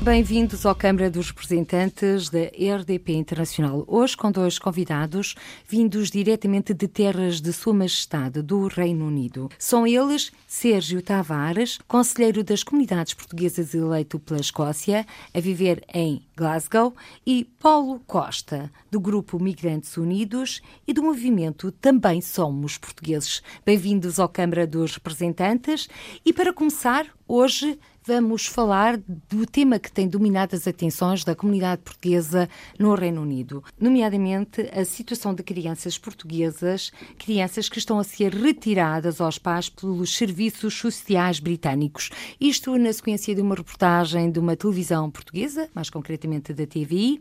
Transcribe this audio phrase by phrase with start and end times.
[0.00, 3.84] Bem-vindos ao Câmara dos Representantes da RDP Internacional.
[3.86, 5.34] Hoje com dois convidados
[5.68, 9.50] vindos diretamente de terras de Sua Majestade do Reino Unido.
[9.58, 15.04] São eles Sérgio Tavares, conselheiro das comunidades portuguesas eleito pela Escócia,
[15.34, 16.94] a viver em Glasgow,
[17.26, 23.42] e Paulo Costa, do Grupo Migrantes Unidos e do movimento Também Somos Portugueses.
[23.66, 25.88] Bem-vindos ao Câmara dos Representantes.
[26.24, 31.82] E para começar, hoje vamos falar do tema que tem dominado as atenções da comunidade
[31.82, 32.48] portuguesa
[32.78, 39.20] no Reino Unido, nomeadamente a situação de crianças portuguesas, crianças que estão a ser retiradas
[39.20, 42.08] aos pais pelos serviços sociais britânicos.
[42.40, 47.20] Isto na sequência de uma reportagem de uma televisão portuguesa, mais concretamente da TVI.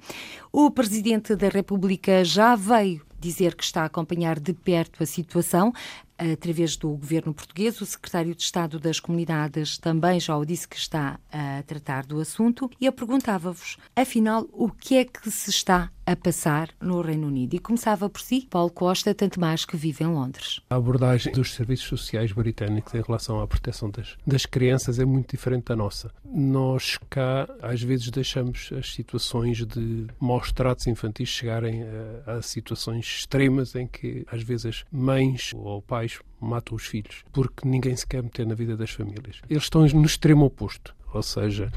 [0.53, 5.73] O presidente da República já veio dizer que está a acompanhar de perto a situação
[6.17, 7.79] através do governo português.
[7.81, 12.19] O secretário de Estado das Comunidades também já o disse que está a tratar do
[12.19, 12.69] assunto.
[12.79, 17.55] E eu perguntava-vos, afinal, o que é que se está a passar no Reino Unido?
[17.55, 20.61] E começava por si, Paulo Costa, tanto mais que vive em Londres.
[20.69, 25.31] A abordagem dos serviços sociais britânicos em relação à proteção das, das crianças é muito
[25.31, 26.11] diferente da nossa.
[26.25, 33.05] Nós cá, às vezes, deixamos as situações de maus tratos infantis chegarem a, a situações
[33.05, 38.08] extremas em que, às vezes, mães ou pais pais matam os filhos, porque ninguém se
[38.08, 39.41] quer meter na vida das famílias.
[39.50, 41.72] Eles estão no extremo oposto, ou seja,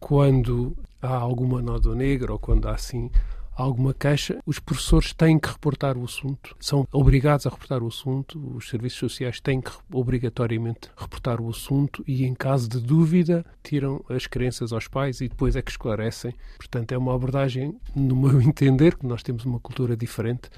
[0.00, 3.10] quando há alguma nódoa negra ou quando há assim
[3.56, 8.36] alguma queixa, os professores têm que reportar o assunto, são obrigados a reportar o assunto,
[8.56, 14.04] os serviços sociais têm que obrigatoriamente reportar o assunto e, em caso de dúvida, tiram
[14.08, 16.34] as crenças aos pais e depois é que esclarecem.
[16.56, 20.50] Portanto, é uma abordagem, no meu entender, que nós temos uma cultura diferente,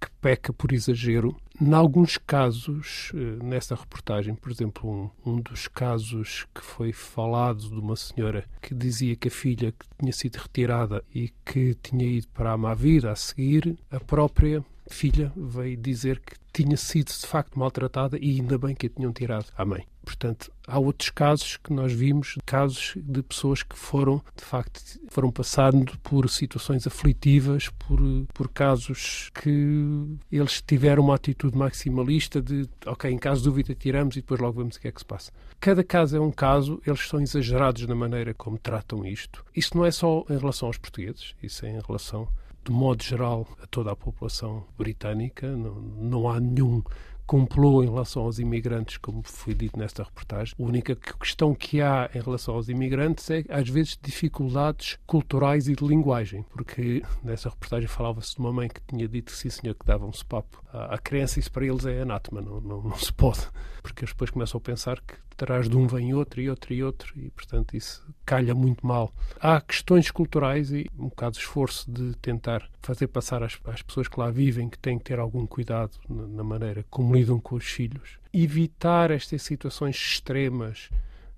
[0.00, 1.36] que peca por exagero.
[1.60, 7.68] Em alguns casos, eh, nessa reportagem, por exemplo, um, um, dos casos que foi falado
[7.68, 12.04] de uma senhora que dizia que a filha que tinha sido retirada e que tinha
[12.04, 17.08] ido para a má vida a seguir, a própria filha veio dizer que tinha sido
[17.08, 19.86] de facto maltratada e ainda bem que a tinham tirado à mãe.
[20.04, 25.30] Portanto, há outros casos que nós vimos, casos de pessoas que foram, de facto, foram
[25.30, 27.98] passando por situações aflitivas, por,
[28.32, 34.16] por casos que eles tiveram uma atitude maximalista de, ok, em caso de dúvida tiramos
[34.16, 35.32] e depois logo vemos o que é que se passa.
[35.58, 39.44] Cada caso é um caso, eles são exagerados na maneira como tratam isto.
[39.56, 42.28] Isso não é só em relação aos portugueses, isso é em relação
[42.64, 45.54] de modo geral, a toda a população britânica.
[45.54, 46.82] Não, não há nenhum
[47.26, 50.54] complô em relação aos imigrantes, como foi dito nesta reportagem.
[50.58, 55.74] A única questão que há em relação aos imigrantes é, às vezes, dificuldades culturais e
[55.74, 59.74] de linguagem, porque nessa reportagem falava-se de uma mãe que tinha dito que sim, senhor,
[59.74, 63.46] que davam-se papo à criança, isso para eles é anátema, não, não, não se pode,
[63.82, 66.82] porque eles depois começam a pensar que atrás de um vem outro e outro e
[66.82, 69.12] outro, e portanto isso calha muito mal.
[69.40, 74.08] Há questões culturais e um bocado de esforço de tentar fazer passar às, às pessoas
[74.08, 77.56] que lá vivem que têm que ter algum cuidado na, na maneira como lidam com
[77.56, 78.18] os filhos.
[78.32, 80.88] Evitar estas situações extremas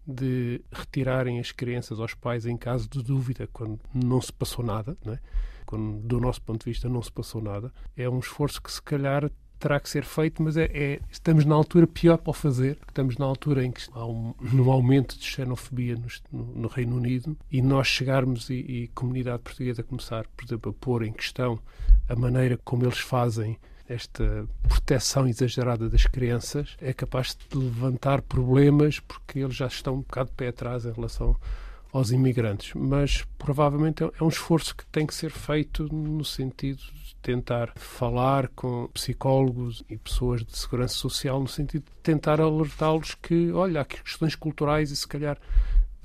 [0.06, 4.96] de retirarem as crianças aos pais em caso de dúvida, quando não se passou nada,
[5.06, 5.18] é?
[5.64, 8.80] quando do nosso ponto de vista não se passou nada, é um esforço que se
[8.80, 12.78] calhar terá que ser feito, mas é, é, estamos na altura pior para o fazer,
[12.86, 15.96] estamos na altura em que há um, um aumento de xenofobia
[16.30, 20.74] no, no, Reino Unido e nós chegarmos e, e comunidade portuguesa começar, por exemplo, a
[20.74, 21.58] pôr em questão
[22.08, 23.58] a maneira como eles fazem
[23.88, 30.00] esta proteção exagerada das crianças é capaz de levantar problemas porque eles já estão um
[30.00, 31.36] bocado de pé atrás em relação
[31.92, 32.72] aos imigrantes.
[32.74, 36.82] Mas provavelmente é, é um esforço que tem que ser feito no sentido
[37.26, 43.50] tentar falar com psicólogos e pessoas de segurança social no sentido de tentar alertá-los que,
[43.50, 45.36] olha, há questões culturais e se calhar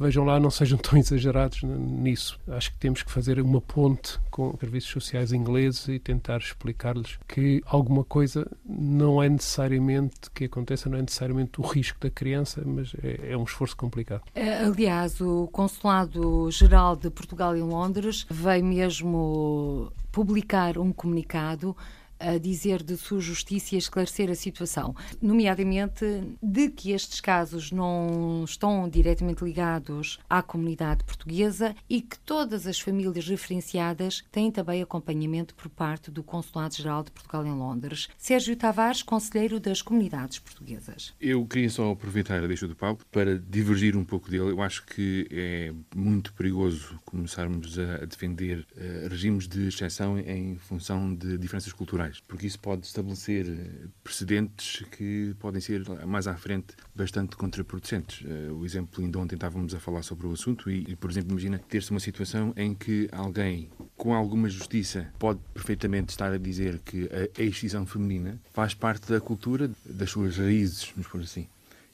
[0.01, 2.39] vejam lá, não sejam tão exagerados nisso.
[2.47, 7.61] Acho que temos que fazer uma ponte com serviços sociais ingleses e tentar explicar-lhes que
[7.65, 12.93] alguma coisa não é necessariamente que aconteça, não é necessariamente o risco da criança, mas
[13.01, 14.23] é, é um esforço complicado.
[14.35, 21.75] Eh, aliás, o Consulado-Geral de Portugal em Londres veio mesmo publicar um comunicado
[22.21, 26.05] a dizer de sua justiça e a esclarecer a situação, nomeadamente
[26.41, 32.79] de que estes casos não estão diretamente ligados à comunidade portuguesa e que todas as
[32.79, 38.09] famílias referenciadas têm também acompanhamento por parte do Consulado-Geral de Portugal em Londres.
[38.17, 41.13] Sérgio Tavares, Conselheiro das Comunidades Portuguesas.
[41.19, 44.51] Eu queria só aproveitar a deixa do Paulo para divergir um pouco dele.
[44.51, 51.13] Eu acho que é muito perigoso começarmos a defender uh, regimes de exceção em função
[51.13, 56.75] de diferenças culturais, porque isso pode estabelecer eh, precedentes que podem ser mais à frente
[56.95, 58.21] bastante contraproducentes.
[58.21, 61.59] Uh, o exemplo, ainda ontem estávamos a falar sobre o assunto e por exemplo, imagina
[61.59, 67.09] ter-se uma situação em que alguém com alguma justiça pode perfeitamente estar a dizer que
[67.37, 71.47] a excisão feminina faz parte da cultura, das suas raízes, vamos por assim.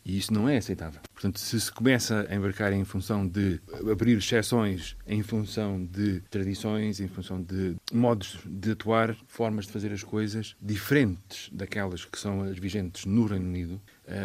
[0.08, 1.02] E isso não é aceitável.
[1.14, 3.60] Portanto, se se começa a embarcar em função de
[3.92, 9.92] abrir exceções, em função de tradições, em função de modos de atuar, formas de fazer
[9.92, 13.82] as coisas diferentes daquelas que são as vigentes no Reino Unido,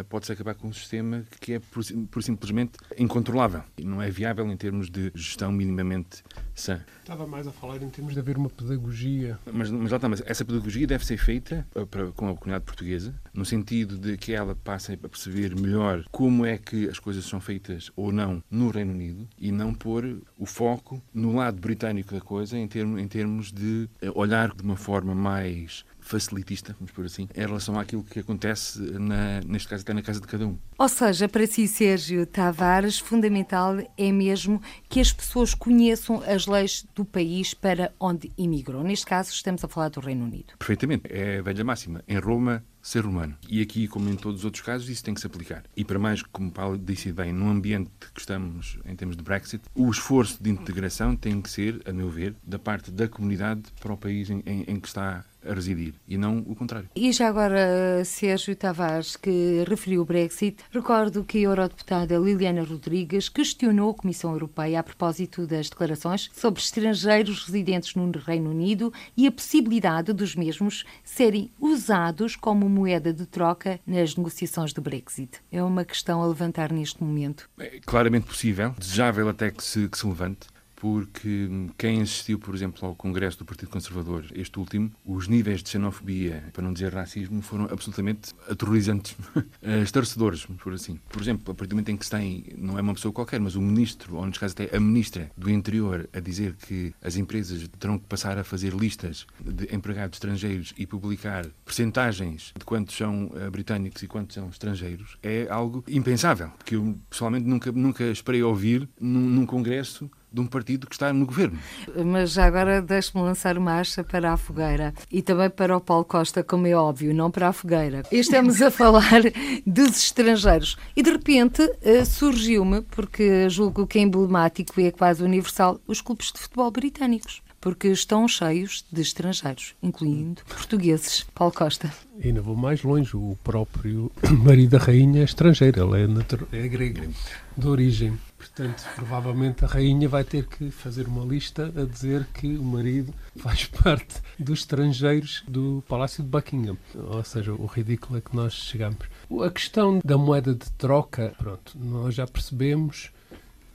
[0.08, 4.46] pode-se acabar com um sistema que é por, por, simplesmente incontrolável e não é viável
[4.46, 6.23] em termos de gestão minimamente
[6.55, 6.81] sã.
[7.00, 9.38] Estava mais a falar em termos de haver uma pedagogia.
[9.52, 12.64] Mas, mas lá está, mas essa pedagogia deve ser feita eh, para, com a comunidade
[12.64, 17.25] portuguesa, no sentido de que ela passe a perceber melhor como é que as coisas
[17.25, 22.14] são feitas ou não no Reino Unido e não pôr o foco no lado britânico
[22.14, 26.93] da coisa em, termo, em termos de eh, olhar de uma forma mais facilitista, vamos
[26.93, 30.46] por assim, em relação àquilo que acontece, na, neste caso, até na casa de cada
[30.46, 30.58] um.
[30.78, 36.84] Ou seja, para si, Sérgio Tavares, fundamental é mesmo que as pessoas conheçam as leis
[36.94, 38.82] do país para onde imigram.
[38.82, 40.54] Neste caso, estamos a falar do Reino Unido.
[40.58, 41.04] Perfeitamente.
[41.08, 42.02] É a velha máxima.
[42.06, 43.37] Em Roma, ser humano.
[43.49, 45.62] E aqui, como em todos os outros casos, isso tem que se aplicar.
[45.76, 49.62] E para mais, como Paulo disse bem, no ambiente que estamos em termos de Brexit,
[49.75, 53.93] o esforço de integração tem que ser, a meu ver, da parte da comunidade para
[53.93, 56.89] o país em, em, em que está a residir e não o contrário.
[56.94, 63.29] E já agora, Sérgio Tavares, que referiu o Brexit, recordo que a eurodeputada Liliana Rodrigues
[63.29, 69.27] questionou a Comissão Europeia a propósito das declarações sobre estrangeiros residentes no Reino Unido e
[69.27, 75.41] a possibilidade dos mesmos serem usados como moeda de troca nas negociações do Brexit.
[75.50, 77.49] É uma questão a levantar neste momento.
[77.59, 80.51] É claramente possível, desejável até que se, que se levante
[80.82, 81.49] porque
[81.79, 86.43] quem assistiu, por exemplo, ao Congresso do Partido Conservador, este último, os níveis de xenofobia,
[86.52, 89.14] para não dizer racismo, foram absolutamente aterrorizantes,
[89.84, 90.99] estarrecedores, por assim.
[91.08, 93.38] Por exemplo, a partir do momento em que se tem, não é uma pessoa qualquer,
[93.38, 97.14] mas o ministro, ou neste caso até a ministra do Interior, a dizer que as
[97.14, 102.96] empresas terão que passar a fazer listas de empregados estrangeiros e publicar percentagens de quantos
[102.96, 108.02] são uh, britânicos e quantos são estrangeiros, é algo impensável, que eu pessoalmente nunca, nunca
[108.02, 111.58] esperei ouvir num, num congresso de um partido que está no governo.
[112.06, 116.05] Mas já agora deixe-me lançar uma acha para a fogueira e também para o Paulo
[116.05, 118.02] Costa, como é óbvio, não para a fogueira.
[118.11, 119.23] Estamos a falar
[119.67, 125.23] dos estrangeiros e de repente eh, surgiu-me, porque julgo que é emblemático e é quase
[125.23, 131.25] universal, os clubes de futebol britânicos porque estão cheios de estrangeiros, incluindo portugueses.
[131.32, 131.94] Paulo Costa.
[132.19, 134.11] E ainda vou mais longe, o próprio
[134.44, 136.12] marido da rainha é estrangeiro, ele
[136.53, 137.14] é, é grego,
[137.56, 138.19] de origem.
[138.37, 143.14] Portanto, provavelmente a rainha vai ter que fazer uma lista a dizer que o marido
[143.37, 146.76] faz parte dos estrangeiros do Palácio de Buckingham.
[146.97, 148.99] Ou seja, o ridículo é que nós chegamos.
[149.41, 153.12] A questão da moeda de troca, pronto, nós já percebemos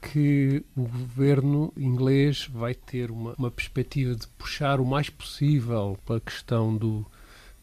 [0.00, 6.16] que o governo inglês vai ter uma, uma perspectiva de puxar o mais possível para
[6.16, 7.04] a questão do,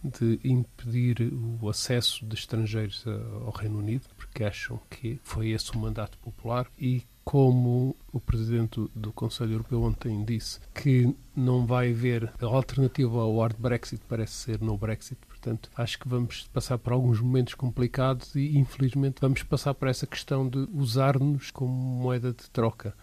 [0.03, 3.03] de impedir o acesso de estrangeiros
[3.45, 8.87] ao Reino Unido, porque acham que foi esse o mandato popular e como o presidente
[8.93, 14.61] do Conselho Europeu ontem disse que não vai haver alternativa ao hard Brexit, parece ser
[14.61, 15.19] no Brexit.
[15.45, 20.07] Portanto, acho que vamos passar por alguns momentos complicados e, infelizmente, vamos passar por essa
[20.07, 22.95] questão de usar-nos como moeda de troca.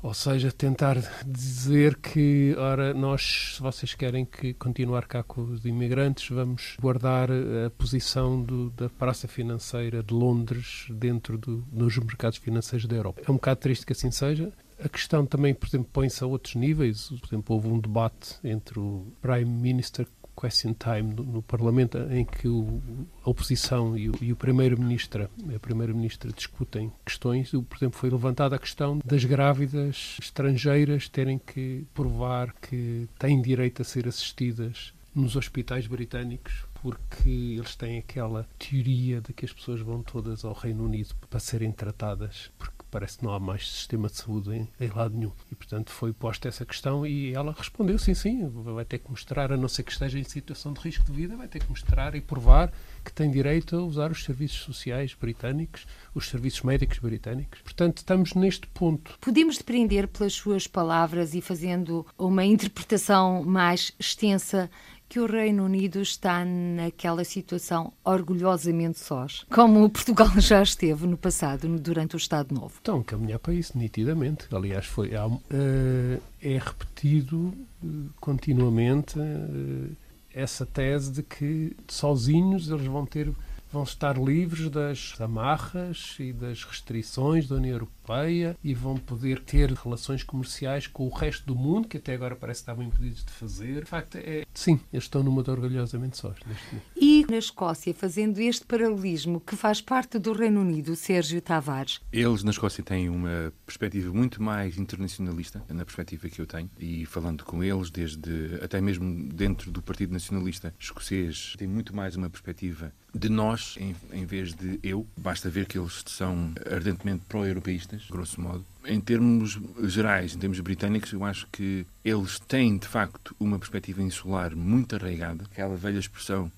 [0.00, 5.64] Ou seja, tentar dizer que, ora, nós, se vocês querem que continuar cá com os
[5.64, 12.38] imigrantes, vamos guardar a posição do, da praça financeira de Londres dentro do, dos mercados
[12.38, 13.22] financeiros da Europa.
[13.26, 14.52] É um bocado triste que assim seja.
[14.82, 17.08] A questão também, por exemplo, põe-se a outros níveis.
[17.08, 20.06] Por exemplo, houve um debate entre o Prime Minister
[20.40, 22.80] question time no, no Parlamento em que o,
[23.24, 27.50] a oposição e o, o primeiro-ministro a primeira-ministra discutem questões.
[27.50, 33.82] Por exemplo, foi levantada a questão das grávidas estrangeiras terem que provar que têm direito
[33.82, 37.28] a ser assistidas nos hospitais britânicos porque
[37.58, 41.70] eles têm aquela teoria de que as pessoas vão todas ao Reino Unido para serem
[41.70, 45.32] tratadas, porque parece que não há mais sistema de saúde em, em lado nenhum.
[45.50, 49.52] E, portanto, foi posta essa questão e ela respondeu: sim, sim, vai ter que mostrar,
[49.52, 52.14] a não ser que esteja em situação de risco de vida, vai ter que mostrar
[52.14, 52.72] e provar
[53.04, 57.60] que tem direito a usar os serviços sociais britânicos, os serviços médicos britânicos.
[57.62, 59.16] Portanto, estamos neste ponto.
[59.20, 64.70] Podemos depreender pelas suas palavras e fazendo uma interpretação mais extensa
[65.10, 71.68] que o Reino Unido está naquela situação orgulhosamente sós, como Portugal já esteve no passado,
[71.80, 72.74] durante o Estado Novo.
[72.76, 74.46] Estão a caminhar para isso, nitidamente.
[74.54, 77.52] Aliás, foi, uh, é repetido
[77.82, 79.96] uh, continuamente uh,
[80.32, 83.32] essa tese de que sozinhos eles vão ter
[83.72, 89.72] vão estar livres das amarras e das restrições da União Europeia e vão poder ter
[89.72, 93.30] relações comerciais com o resto do mundo, que até agora parece que estavam impedidos de
[93.30, 93.84] fazer.
[93.84, 96.86] De facto, é, sim, eles estão numa de orgulhosamente sós neste momento.
[96.96, 102.00] E na Escócia, fazendo este paralelismo que faz parte do Reino Unido, Sérgio Tavares?
[102.12, 107.06] Eles na Escócia têm uma perspectiva muito mais internacionalista, na perspectiva que eu tenho, e
[107.06, 112.28] falando com eles, desde até mesmo dentro do Partido Nacionalista Escocês, tem muito mais uma
[112.28, 115.06] perspectiva de nós em, em vez de eu.
[115.16, 118.64] Basta ver que eles são ardentemente pró-europeístas, grosso modo.
[118.84, 124.02] Em termos gerais, em termos britânicos, eu acho que eles têm, de facto, uma perspectiva
[124.02, 125.44] insular muito arraigada.
[125.44, 126.50] Aquela velha expressão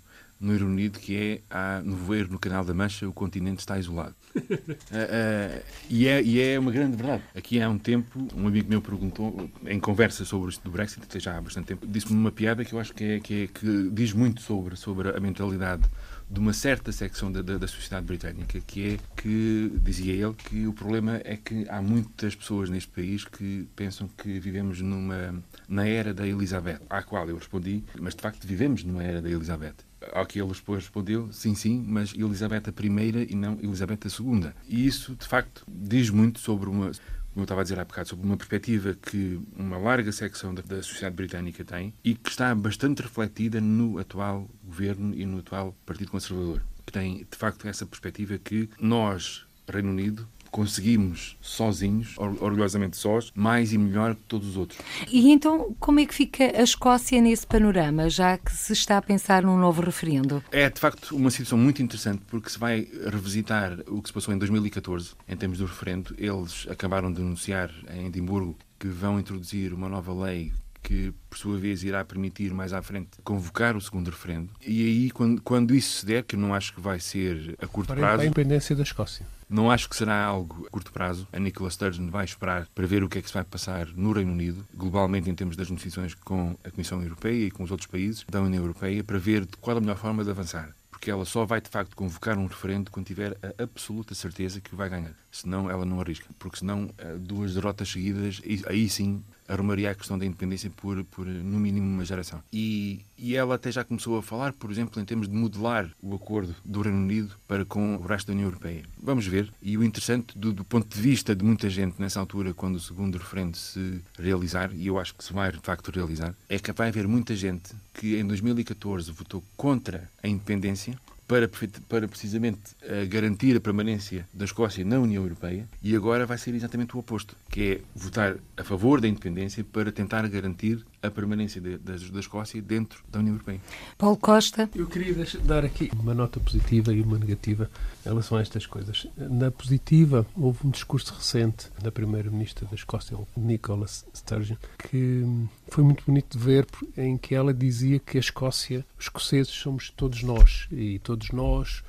[0.43, 4.15] no Reino Unido que é no voeiro no Canal da Mancha o continente está isolado.
[4.35, 7.23] uh, uh, e, é, e é uma grande verdade.
[7.35, 11.39] Aqui há um tempo, um amigo meu perguntou, em conversa sobre isto do Brexit, já
[11.39, 14.13] há bastante tempo, disse-me uma piada que eu acho que, é, que, é, que diz
[14.13, 15.85] muito sobre, sobre a mentalidade
[16.33, 20.67] de uma certa secção da, da, da, sociedade britânica, que é que, dizia ele, que
[20.67, 25.35] o problema é que há muitas pessoas neste país que pensam que vivemos numa,
[25.69, 29.29] na era da Elizabeth, à qual eu respondi, mas de facto vivemos numa era da
[29.29, 29.75] Elizabeth.
[30.11, 34.57] Ao que ele depois respondeu, sim, sim, mas Elizabeth primeira e não Elizabeth segunda.
[34.67, 36.91] E isso, de facto, diz muito sobre uma
[37.33, 40.63] como eu estava a dizer há bocado, sobre uma perspectiva que uma larga secção da,
[40.63, 45.75] da, sociedade britânica tem e que está bastante refletida no atual governo e no atual
[45.87, 52.97] Partido Conservador, que tem, de facto, essa perspectiva que nós, Reino Unido, conseguimos sozinhos, orgulhosamente
[52.97, 54.79] sós, mais e melhor que todos os outros.
[55.11, 59.03] E então, como é que fica a Escócia nesse panorama, já que se está a
[59.03, 60.45] pensar num novo referendo?
[60.53, 64.35] É, de facto, uma situação muito interessante, porque se vai revisitar o que se passou
[64.35, 66.15] em 2014, em termos do referendo.
[66.19, 71.57] Eles acabaram de anunciar em Edimburgo que vão introduzir uma nova lei que, por sua
[71.57, 74.51] vez, irá permitir mais à frente convocar o segundo referendo.
[74.67, 77.89] E aí, quando, quando isso se der, que não acho que vai ser a curto
[77.89, 78.17] para prazo.
[78.17, 79.25] Para a independência da Escócia.
[79.53, 81.29] Não acho que será algo a curto prazo.
[81.31, 84.11] A Nicola Sturgeon vai esperar para ver o que é que se vai passar no
[84.11, 87.87] Reino Unido, globalmente em termos das negociações com a Comissão Europeia e com os outros
[87.87, 91.45] países da União Europeia, para ver qual a melhor forma de avançar porque ela só
[91.45, 95.17] vai de facto convocar um referendo quando tiver a absoluta certeza que vai ganhar.
[95.33, 100.19] Senão ela não arrisca, porque senão eh, duas derrotas seguidas, aí sim arrumaria a questão
[100.19, 102.43] da independência por, por no mínimo uma geração.
[102.53, 106.15] E, e ela até já começou a falar, por exemplo, em termos de modelar o
[106.15, 108.85] acordo do Reino Unido para com o resto da União Europeia.
[109.03, 109.53] Vamos ver.
[109.63, 112.81] E o interessante, do, do ponto de vista de muita gente nessa altura, quando o
[112.81, 116.73] segundo referendo se realizar, e eu acho que se vai de facto realizar, é que
[116.73, 120.99] vai haver muita gente que em 2014 votou contra a independência
[121.33, 121.49] para,
[121.89, 126.55] para precisamente uh, garantir a permanência da Escócia na União Europeia e agora vai ser
[126.55, 131.61] exatamente o oposto, que é votar a favor da independência para tentar garantir a permanência
[131.61, 133.61] de, da, da Escócia dentro da União Europeia.
[133.99, 134.71] Paulo Costa.
[134.75, 137.71] Eu queria dar aqui uma nota positiva e uma negativa
[138.05, 139.07] em relação a estas coisas.
[139.17, 144.57] Na positiva, houve um discurso recente da Primeira-Ministra da Escócia, Nicola Sturgeon,
[144.89, 145.25] que
[145.69, 146.67] foi muito bonito de ver,
[146.97, 151.83] em que ela dizia que a Escócia, os escoceses somos todos nós, e todos nós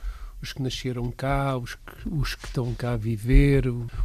[0.43, 3.63] os que nasceram cá, os que, os que estão cá a viver,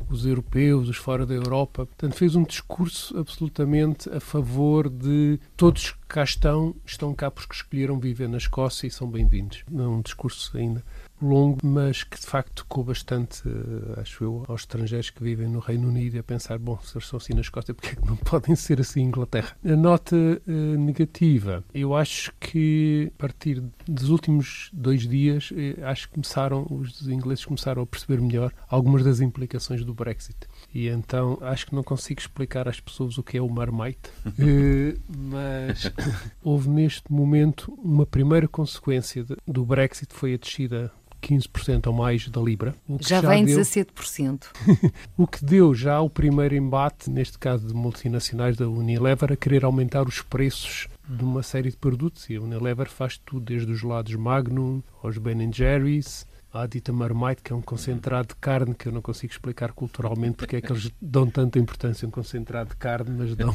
[0.09, 1.85] os europeus, os fora da Europa.
[1.85, 7.55] Portanto, fez um discurso absolutamente a favor de todos que cá estão, estão cá porque
[7.55, 9.65] escolheram viver na Escócia e são bem-vindos.
[9.71, 10.85] É um discurso ainda
[11.25, 15.59] longo, mas que de facto tocou bastante, uh, acho eu, aos estrangeiros que vivem no
[15.59, 18.07] Reino Unido e a pensar, bom, se eles são assim na Escócia, porque é que
[18.07, 19.57] não podem ser assim em Inglaterra?
[19.65, 26.09] A nota uh, negativa, eu acho que a partir dos últimos dois dias, uh, acho
[26.09, 30.37] que começaram, os ingleses começaram a perceber melhor algumas das implicações do Brexit.
[30.75, 34.11] E então acho que não consigo explicar às pessoas o que é o Marmite,
[35.09, 35.91] mas
[36.43, 42.29] houve neste momento uma primeira consequência de, do Brexit foi a descida 15% ou mais
[42.29, 42.75] da Libra.
[43.01, 44.45] já, já vem deu, 17%.
[45.17, 49.65] o que deu já o primeiro embate, neste caso de multinacionais da Unilever, a querer
[49.65, 52.29] aumentar os preços de uma série de produtos.
[52.31, 57.43] E a Unilever faz tudo, desde os lados Magnum aos Ben Jerry's, a dita marmite,
[57.43, 60.73] que é um concentrado de carne, que eu não consigo explicar culturalmente porque é que
[60.73, 63.55] eles dão tanta importância a um concentrado de carne, mas dão.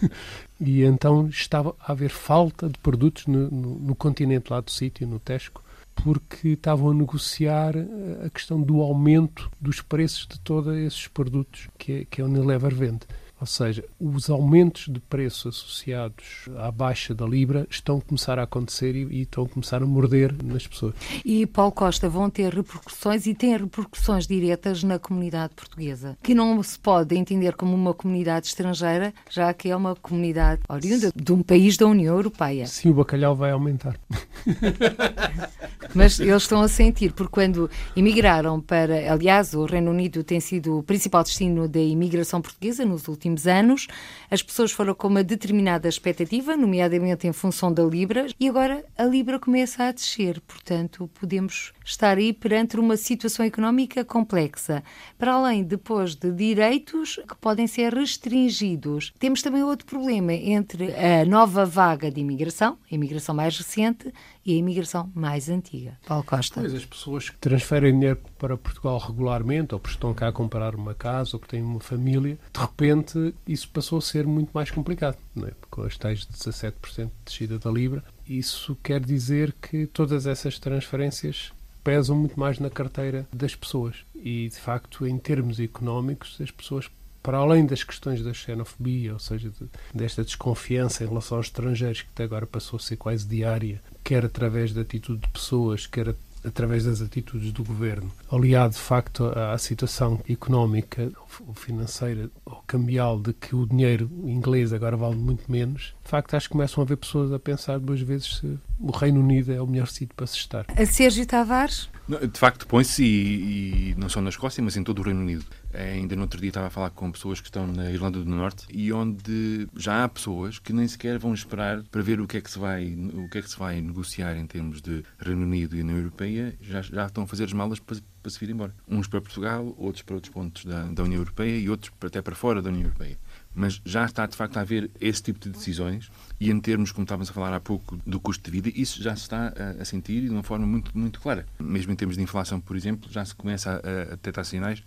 [0.60, 5.06] e então estava a haver falta de produtos no, no, no continente lá do sítio,
[5.06, 5.62] no Tesco,
[6.02, 11.68] porque estavam a negociar eh, a questão do aumento dos preços de todos esses produtos
[11.78, 13.06] que, que a Unilever vende.
[13.40, 18.42] Ou seja, os aumentos de preço associados à baixa da Libra estão a começar a
[18.42, 20.94] acontecer e, e, estão a começar a morder nas pessoas.
[21.24, 26.62] E, Paulo Costa, vão ter repercussões e têm repercussões diretas na comunidade portuguesa, que não
[26.62, 31.42] se pode entender como uma comunidade estrangeira, já que é uma comunidade oriunda de um
[31.42, 32.66] país da União Europeia.
[32.66, 33.98] Sim, o bacalhau vai aumentar.
[35.94, 39.12] Mas eles estão a sentir, porque quando emigraram para.
[39.12, 43.86] Aliás, o Reino Unido tem sido o principal destino da imigração portuguesa nos últimos anos.
[44.30, 49.04] As pessoas foram com uma determinada expectativa, nomeadamente em função da Libra, e agora a
[49.04, 50.40] Libra começa a descer.
[50.40, 54.82] Portanto, podemos estar aí perante uma situação económica complexa.
[55.18, 59.12] Para além, depois, de direitos que podem ser restringidos.
[59.18, 64.12] Temos também outro problema entre a nova vaga de imigração, a imigração mais recente,
[64.44, 65.98] e a imigração mais antiga.
[66.06, 66.60] Paulo Costa.
[66.60, 70.74] Pois, as pessoas que transferem dinheiro para Portugal regularmente, ou porque estão cá a comprar
[70.74, 74.70] uma casa, ou porque têm uma família, de repente isso passou a ser muito mais
[74.70, 75.52] complicado, não é?
[75.70, 78.02] com as tais 17% de descida da Libra.
[78.26, 83.96] Isso quer dizer que todas essas transferências pesam muito mais na carteira das pessoas.
[84.14, 86.90] E, de facto, em termos económicos, as pessoas
[87.22, 92.02] para além das questões da xenofobia, ou seja, de, desta desconfiança em relação aos estrangeiros,
[92.02, 96.14] que até agora passou a ser quase diária, quer através da atitude de pessoas, quer
[96.44, 101.10] através das atitudes do governo, aliado de facto à, situação económica
[101.46, 106.34] ou financeira ou cambial de que o dinheiro inglês agora vale muito menos, de facto
[106.34, 109.60] acho que começam a haver pessoas a pensar duas vezes se o Reino Unido é
[109.60, 110.66] o melhor sítio para se estar.
[110.74, 111.88] A Sérgio Tavares?
[112.10, 115.44] De facto, põe-se, e, e, não só na Escócia, mas em todo o Reino Unido.
[115.72, 118.28] É, ainda no outro dia estava a falar com pessoas que estão na Irlanda do
[118.28, 122.38] Norte e onde já há pessoas que nem sequer vão esperar para ver o que
[122.38, 125.42] é que se vai, o que é que se vai negociar em termos de Reino
[125.42, 128.50] Unido e União Europeia, já, já estão a fazer as malas para, para se vir
[128.50, 128.74] embora.
[128.88, 132.34] Uns para Portugal, outros para outros pontos da, da União Europeia e outros até para
[132.34, 133.16] fora da União Europeia
[133.54, 137.04] mas já está de facto a haver esse tipo de decisões e em termos, como
[137.04, 140.22] estávamos a falar há pouco, do custo de vida, isso já se está a, sentir
[140.22, 141.46] de uma forma muito, muito clara.
[141.58, 144.82] Mesmo em termos de inflação, por exemplo, já se começa a, a detectar sinais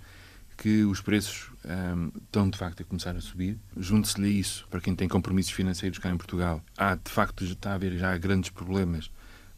[0.55, 3.57] que os preços um, estão de facto a começar a subir.
[3.75, 7.75] Junte-se-lhe isso, para quem tem compromissos financeiros cá em Portugal, há de facto está a
[7.75, 9.09] haver já grandes problemas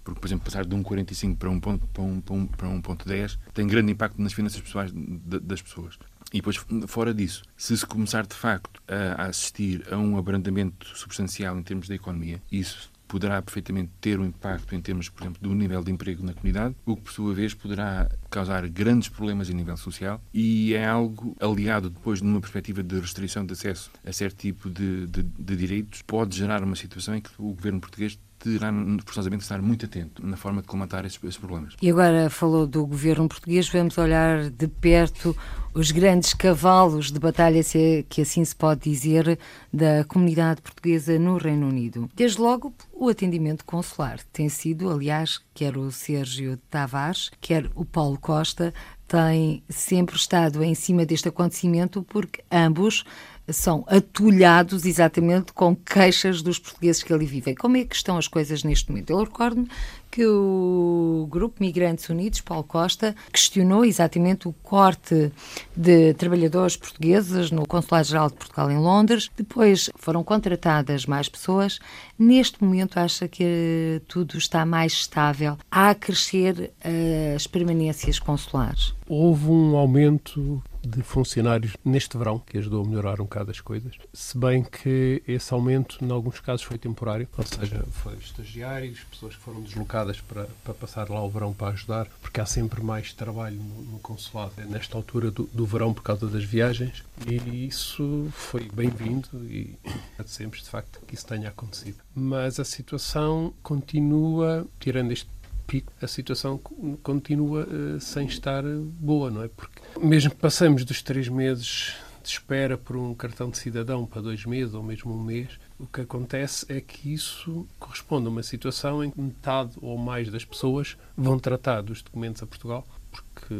[0.06, 3.40] porque, por exemplo, passar de 1,45 para 1,10 ponto, para um, para um ponto 10,
[3.56, 5.98] tem grande impacto nas finanças pessoais das pessoas.
[6.34, 6.58] E depois,
[6.88, 11.88] fora disso, se se começar de facto a assistir a um abrandamento substancial em termos
[11.88, 15.92] da economia, isso poderá perfeitamente ter um impacto em termos, por exemplo, do nível de
[15.92, 20.22] emprego na comunidade, o que, por sua vez, poderá causar grandes problemas a nível social
[20.34, 25.08] e é algo aliado depois numa perspectiva de restrição de acesso a certo tipo de,
[25.08, 28.72] de, de direitos, pode gerar uma situação em que o governo português terá
[29.04, 31.76] forçosamente estar muito atento na forma de colmatar esses, esses, problemas.
[31.82, 35.36] E agora falou do governo português, vamos olhar de perto
[35.74, 39.38] os grandes cavalos de batalha, é que assim se pode dizer,
[39.74, 42.10] da comunidade portuguesa no Reino Unido.
[42.16, 48.18] Desde logo, o atendimento consular tem sido, aliás, quer o Sérgio Tavares, quer o Paulo
[48.18, 48.74] Costa,
[49.06, 53.04] têm sempre estado em cima deste acontecimento porque ambos
[53.50, 57.54] são atulhados exatamente com queixas dos portugueses que ali vivem.
[57.56, 59.12] Como é que estão as coisas neste momento?
[59.12, 59.68] Eu recordo
[60.16, 65.30] que o Grupo Migrantes Unidos, Paulo Costa, questionou exatamente o corte
[65.76, 69.30] de trabalhadores portugueses no Consulado-Geral de Portugal em Londres.
[69.36, 71.80] Depois foram contratadas mais pessoas.
[72.18, 75.58] Neste momento, acha que tudo está mais estável?
[75.70, 78.94] Há a crescer eh, as permanências consulares?
[79.10, 83.96] Houve um aumento de funcionários neste verão, que ajudou a melhorar um bocado as coisas.
[84.14, 89.36] Se bem que esse aumento, em alguns casos, foi temporário, ou seja, foi estagiários, pessoas
[89.36, 93.14] que foram deslocadas para, para passar lá o verão para ajudar, porque há sempre mais
[93.14, 98.28] trabalho no, no consulado nesta altura do, do, verão por causa das viagens, e isso
[98.32, 99.76] foi bem-vindo e
[100.14, 101.98] agradecemos de facto que isso tenha acontecido.
[102.14, 105.30] Mas a situação continua, tirando este
[105.66, 106.60] pico, a situação
[107.02, 108.64] continua uh, sem estar
[109.00, 109.48] boa, não é?
[109.48, 114.22] Porque mesmo que passemos dos três meses de espera por um cartão de cidadão para
[114.22, 118.44] dois meses ou mesmo um mês, o que acontece é que isso corresponde a uma
[118.44, 123.56] situação em que metade ou mais das pessoas vão tratar dos documentos a Portugal, porque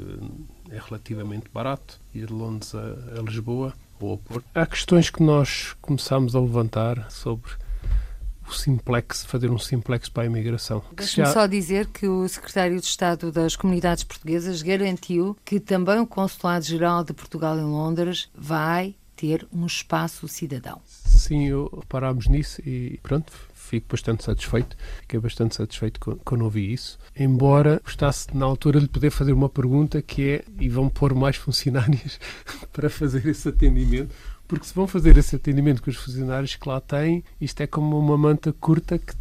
[0.70, 4.46] é relativamente barato ir de Londres a, a Lisboa ou a Porto.
[4.54, 7.52] Há questões que nós começamos a levantar sobre
[8.48, 10.84] o simplex, fazer um simplex para a imigração.
[10.96, 11.34] Deixe-me já...
[11.34, 17.04] só dizer que o secretário de Estado das Comunidades Portuguesas garantiu que também o Consulado-Geral
[17.04, 20.82] de Portugal em Londres vai ter um espaço cidadão.
[21.16, 21.50] Sim,
[21.88, 24.76] parámos nisso e pronto, fico bastante satisfeito.
[25.02, 27.00] Fiquei bastante satisfeito quando ouvi isso.
[27.18, 31.36] Embora gostasse, na altura, de poder fazer uma pergunta que é: e vão pôr mais
[31.38, 32.20] funcionários
[32.72, 34.14] para fazer esse atendimento?
[34.48, 37.98] Porque se vão fazer esse atendimento com os funcionários que lá têm, isto é como
[37.98, 39.16] uma manta curta que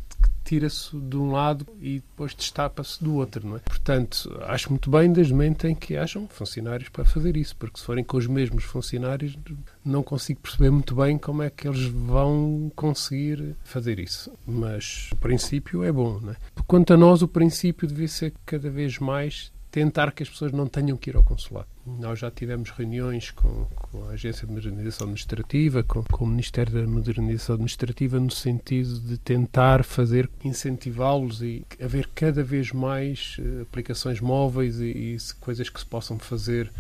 [0.44, 3.61] tira-se de um lado e depois destapa-se do outro, não é?
[3.61, 7.78] Portanto, acho muito bem desde o momento em que hajam funcionários para fazer isso, porque
[7.78, 9.37] se forem com os mesmos funcionários,
[9.85, 14.30] não consigo perceber muito bem como é que eles vão conseguir fazer isso.
[14.46, 16.37] Mas o princípio é bom, não é?
[16.66, 20.66] Quanto a nós, o princípio devia ser cada vez mais tentar que as pessoas não
[20.66, 21.73] tenham que ir ao consulado.
[21.87, 26.73] Nós já tivemos reuniões com, com a Agência de Modernização Administrativa, com, com, o Ministério
[26.73, 33.62] da Modernização Administrativa, no sentido de tentar fazer, incentivá-los e haver cada vez mais uh,
[33.62, 36.73] aplicações móveis e, e coisas que se possam fazer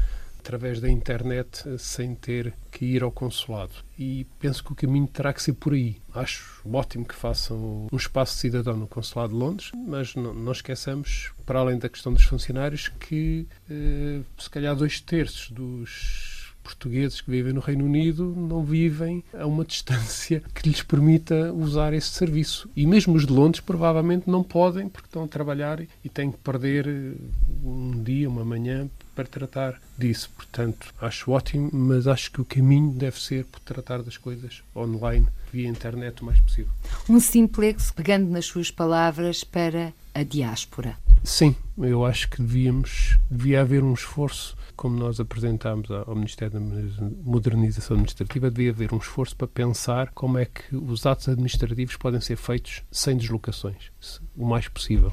[0.44, 3.72] através da internet eh, sem ter que ir ao consulado.
[3.98, 5.96] E penso que o caminho terá que ser por aí.
[6.14, 11.32] Acho ótimo que façam um espaço cidadão no Consulado de Londres, mas não, não esqueçamos,
[11.46, 17.30] para além da questão dos funcionários, que eh, se calhar dois terços dos portugueses que
[17.30, 22.68] vivem no Reino Unido não vivem a uma distância que lhes permita usar esse serviço.
[22.74, 26.38] E mesmo os de Londres provavelmente não podem porque estão a trabalhar e têm que
[26.38, 27.14] perder eh,
[27.62, 30.30] um dia, uma manhã para tratar disso.
[30.34, 35.26] Portanto, acho ótimo, mas acho que o caminho deve ser por tratar das coisas online,
[35.52, 36.72] via internet, o mais possível.
[37.08, 40.96] Um simplex, pegando nas suas palavras, para a diáspora.
[41.22, 46.60] Sim, eu acho que devíamos, devia haver um esforço, como nós apresentámos ao Ministério da
[47.24, 52.20] Modernização Administrativa, devia haver um esforço para pensar como é que os atos administrativos podem
[52.20, 53.90] ser feitos sem deslocações,
[54.36, 55.12] o mais possível.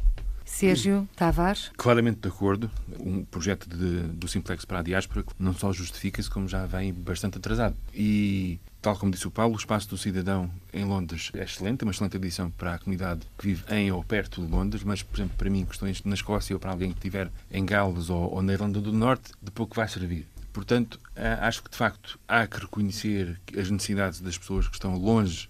[0.51, 1.71] Sérgio Tavares?
[1.77, 2.69] Claramente de acordo.
[2.99, 7.37] Um projeto de, do Simplex para a diáspora não só justifica-se, como já vem bastante
[7.37, 7.75] atrasado.
[7.93, 11.85] E, tal como disse o Paulo, o Espaço do Cidadão em Londres é excelente, é
[11.85, 15.17] uma excelente adição para a comunidade que vive em ou perto de Londres, mas, por
[15.17, 18.41] exemplo, para mim, questões na Escócia ou para alguém que estiver em Gales ou, ou
[18.41, 20.27] na Irlanda do Norte, de pouco vai servir.
[20.53, 20.99] Portanto,
[21.39, 25.49] acho que de facto há que reconhecer as necessidades das pessoas que estão longe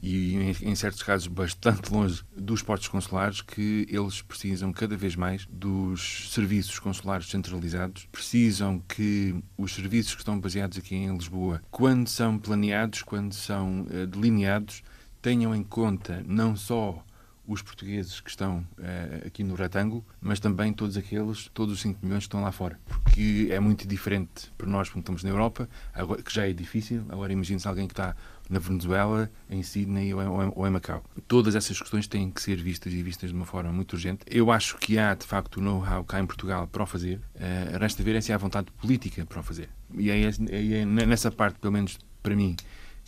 [0.00, 5.46] e em, certos casos bastante longe dos postos consulares, que eles precisam cada vez mais
[5.50, 12.08] dos serviços consulares centralizados, precisam que os serviços que estão baseados aqui em Lisboa, quando
[12.08, 14.82] são planeados, quando são uh, delineados,
[15.20, 17.04] tenham em conta não só
[17.48, 21.98] os portugueses que estão uh, aqui no retângulo, mas também todos aqueles, todos os 5
[22.04, 22.78] milhões que estão lá fora.
[22.86, 27.06] Porque é muito diferente para nós, quando estamos na Europa, agora, que já é difícil.
[27.08, 28.14] Agora imagine-se alguém que está
[28.48, 31.04] na Venezuela, em Sydney ou em, Macau.
[31.26, 34.24] Todas essas questões têm que ser vistas e vistas de uma forma muito urgente.
[34.26, 37.20] Eu acho que há, de facto, know-how cá em Portugal para o fazer.
[37.34, 39.68] Uh, resta ver é se há vontade política para o fazer.
[39.94, 42.56] E é, é, é nessa parte, pelo menos para mim,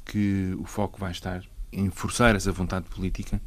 [0.04, 3.40] que o foco vai estar em forçar essa vontade política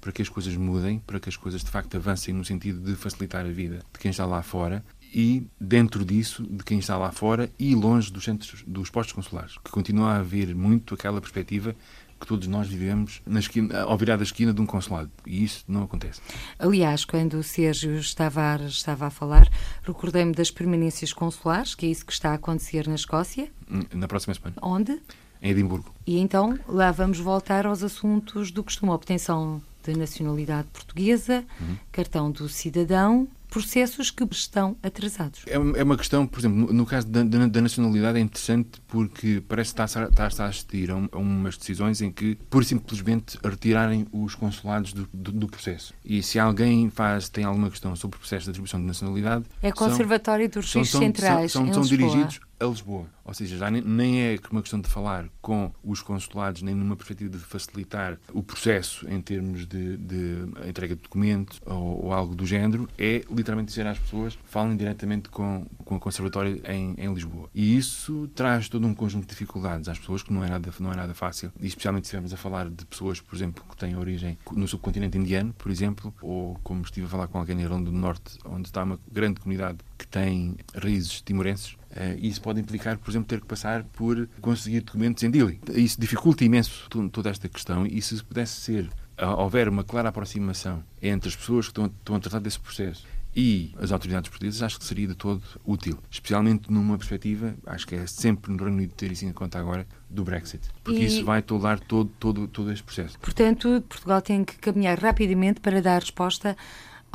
[0.00, 2.96] para que as coisas mudem, para que as coisas de facto avancem no sentido de
[2.96, 7.10] facilitar a vida de quem está lá fora e dentro disso de quem está lá
[7.10, 11.74] fora e longe dos centros dos postos consulares, que continua a haver muito aquela perspectiva
[12.18, 15.10] que todos nós vivemos na esquina, ao virar da esquina de um consulado.
[15.26, 16.20] E isso não acontece.
[16.58, 19.48] Aliás, quando o Sérgio estava, estava a falar,
[19.82, 23.50] recordei-me das permanências consulares, que é isso que está a acontecer na Escócia.
[23.70, 24.56] Hum, na próxima semana.
[24.62, 24.98] Onde?
[25.42, 25.94] Em Edimburgo.
[26.06, 28.92] E então lá vamos voltar aos assuntos do costume.
[28.92, 31.76] Obtenção de nacionalidade portuguesa, uhum.
[31.92, 35.42] cartão do cidadão, processos que estão atrasados.
[35.46, 39.42] É, é uma questão, por exemplo, no, caso da, da, da, nacionalidade é interessante porque
[39.48, 42.66] parece que está, está, está a assistir a, um, a, umas decisões em que, por
[42.66, 45.94] simplesmente, retirarem os consulados do, do, do, processo.
[46.04, 49.46] E se alguém faz, tem alguma questão sobre o processo de atribuição de nacionalidade...
[49.62, 53.06] É Conservatório dos Registros Centrais, são, são, são dirigidos a Lisboa.
[53.24, 57.36] Ou seja, já nem é uma questão de falar com os consulados, nem numa perspectiva
[57.36, 62.46] de facilitar o processo em termos de, de entrega de documentos ou, ou, algo do
[62.46, 67.50] género, é literalmente dizer às pessoas falem diretamente com, com o Conservatório em, em, Lisboa.
[67.54, 70.92] E isso traz todo um conjunto de dificuldades às pessoas que não é nada, não
[70.92, 71.52] é nada fácil.
[71.60, 75.18] E especialmente se estivermos a falar de pessoas, por exemplo, que têm origem no subcontinente
[75.18, 78.68] indiano, por exemplo, ou como estive a falar com alguém na Irlanda do Norte, onde
[78.68, 81.76] está uma grande comunidade que tem raízes timorenses,
[82.18, 85.60] isso pode implicar, por exemplo, ter que passar por conseguir documentos em Dili.
[85.74, 88.90] Isso dificulta imenso toda esta questão e se pudesse ser,
[89.38, 93.06] houver uma clara aproximação entre as pessoas que estão, estão a tratar desse processo
[93.36, 95.98] e as autoridades portuguesas, acho que seria de todo útil.
[96.10, 99.86] Especialmente numa perspectiva, acho que é sempre no Reino Unido ter isso em conta agora,
[100.08, 100.62] do Brexit.
[100.82, 101.04] Porque e...
[101.04, 103.18] isso vai toldar todo, todo, todo este processo.
[103.20, 106.56] Portanto, Portugal tem que caminhar rapidamente para dar resposta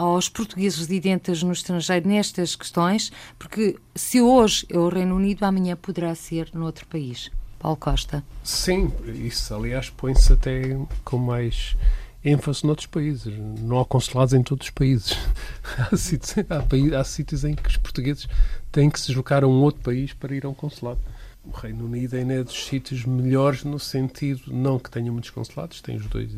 [0.01, 5.75] aos portugueses residentes no estrangeiro nestas questões, porque se hoje é o Reino Unido, amanhã
[5.75, 7.29] poderá ser noutro país.
[7.59, 8.23] Paulo Costa.
[8.43, 11.77] Sim, isso aliás põe-se até com mais
[12.25, 13.31] ênfase noutros países.
[13.59, 15.15] Não há consulados em todos os países.
[15.77, 18.27] há, sítios, há, há sítios em que os portugueses
[18.71, 20.99] têm que se deslocar a um outro país para ir a um consulado.
[21.45, 25.79] O Reino Unido é um dos sítios melhores no sentido, não que tenha muitos consulados,
[25.79, 26.33] tem os dois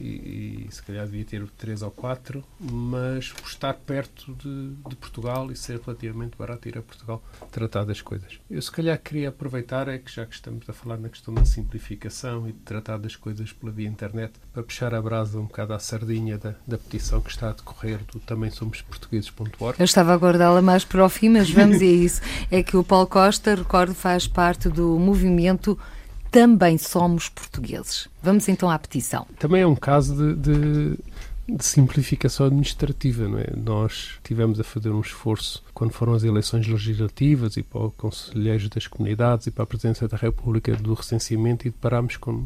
[0.00, 4.96] e, e, se calhar devia ter três ou quatro, mas por estar perto de, de,
[4.96, 8.38] Portugal e ser relativamente barato ir a Portugal tratar das coisas.
[8.50, 11.44] Eu se calhar queria aproveitar, é que já que estamos a falar na questão da
[11.44, 15.74] simplificação e de tratar das coisas pela via internet, para puxar a brasa um bocado
[15.74, 19.78] à sardinha da, da petição que está a decorrer do também somos portugueses.org.
[19.78, 22.20] Eu estava a guardá-la mais para o fim, mas vamos a isso.
[22.50, 25.78] É que o Paulo Costa, recordo, faz parte do movimento
[26.30, 28.08] também somos portugueses.
[28.22, 29.26] Vamos então à petição.
[29.38, 30.98] Também é um caso de, de,
[31.48, 33.52] de, simplificação administrativa, não é?
[33.56, 38.68] Nós tivemos a fazer um esforço quando foram as eleições legislativas e para os conselheiros
[38.68, 42.44] das comunidades e para a presidência da República do recenseamento e deparámos com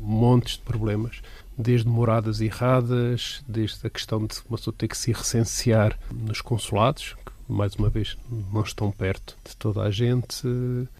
[0.00, 1.20] montes de problemas
[1.56, 7.14] desde moradas erradas, desde a questão de uma pessoa ter que se recensear nos consulados,
[7.48, 8.16] mais uma vez,
[8.52, 10.42] não estão perto de toda a gente,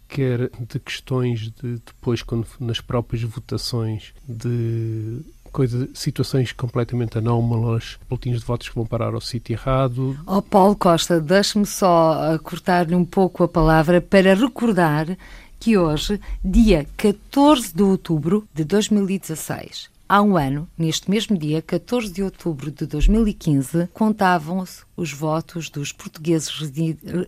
[0.08, 8.40] quer de questões de depois, quando nas próprias votações, de coisa, situações completamente anómalas, boletins
[8.40, 10.18] de votos que vão parar ao sítio errado.
[10.26, 15.16] Oh, Paulo Costa, deixe-me só cortar-lhe um pouco a palavra para recordar
[15.60, 22.12] que hoje, dia 14 de outubro de 2016, Há um ano, neste mesmo dia, 14
[22.12, 26.52] de outubro de 2015, contavam-se os votos dos portugueses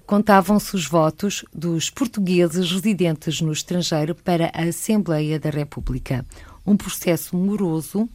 [0.06, 6.26] contavam-se os votos dos portugueses residentes no estrangeiro para a Assembleia da República.
[6.66, 8.06] Um processo moroso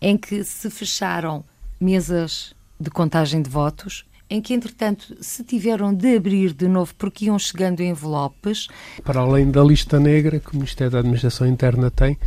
[0.00, 1.44] em que se fecharam
[1.78, 7.26] mesas de contagem de votos, em que, entretanto, se tiveram de abrir de novo porque
[7.26, 8.66] iam chegando envelopes.
[9.04, 12.18] Para além da lista negra que o Ministério da Administração Interna tem,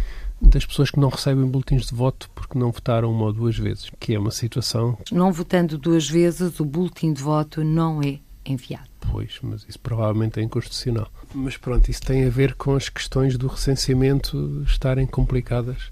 [0.42, 3.92] das pessoas que não recebem boletins de voto porque não votaram uma ou duas vezes,
[4.00, 4.98] que é uma situação.
[5.12, 8.90] Não votando duas vezes, o boletim de voto não é enviado.
[9.12, 11.10] Pois, mas isso provavelmente é inconstitucional.
[11.34, 15.90] Mas pronto, isso tem a ver com as questões do recenseamento estarem complicadas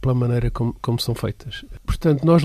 [0.00, 1.64] pela maneira como, como, são feitas.
[1.84, 2.42] Portanto, nós,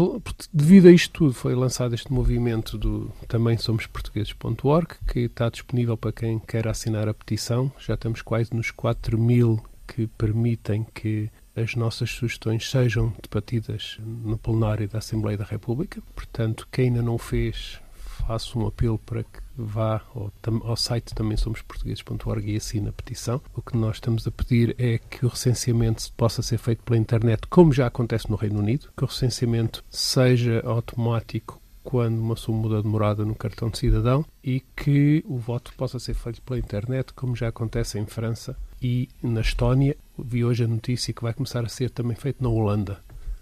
[0.54, 5.96] devido a isto tudo, foi lançado este movimento do também somos portugueses.org, que está disponível
[5.96, 7.72] para quem quer assinar a petição.
[7.80, 14.38] Já estamos quase nos 4 mil que permitem que as nossas sugestões sejam debatidas no
[14.38, 16.02] plenário da Assembleia da República.
[16.14, 17.80] Portanto, quem ainda não fez,
[18.28, 20.32] faço um apelo para que vá ao,
[20.64, 23.42] ao site também somos portugueses.org e assine a petição.
[23.56, 27.48] O que nós estamos a pedir é que o recenseamento possa ser feito pela internet,
[27.50, 32.82] como já acontece no Reino Unido, que o recenseamento seja automático quando uma pessoa muda
[32.82, 37.14] de morada no cartão de cidadão e que o voto possa ser feito pela internet,
[37.14, 39.98] como já acontece em França e na Estónia.
[40.16, 43.00] Vi hoje a notícia que vai começar a ser também feito na Holanda.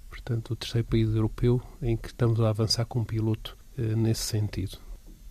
[0.09, 4.21] Portanto, o terceiro país europeu em que estamos a avançar com um piloto eh, nesse
[4.21, 4.77] sentido.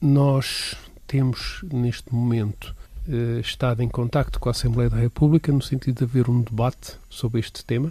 [0.03, 2.75] Nós temos, neste momento,
[3.09, 6.99] eh, estado em contacto com a Assembleia da República no sentido de haver um debate
[7.09, 7.91] sobre este tema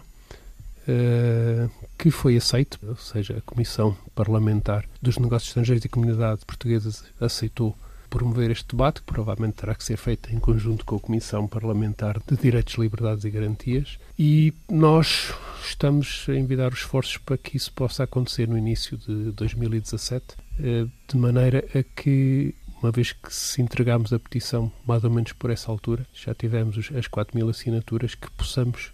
[0.87, 7.03] eh, que foi aceito, ou seja, a Comissão Parlamentar dos Negócios Estrangeiros e Comunidade Portuguesa
[7.19, 7.75] aceitou
[8.11, 12.21] promover este debate, que provavelmente terá que ser feito em conjunto com a Comissão Parlamentar
[12.27, 17.71] de Direitos, Liberdades e Garantias, e nós estamos a envidar os esforços para que isso
[17.71, 23.61] possa acontecer no início de 2017, eh, de maneira a que uma vez que se
[23.61, 28.13] entregarmos a petição mais ou menos por essa altura, já tivemos as 4 mil assinaturas,
[28.13, 28.91] que possamos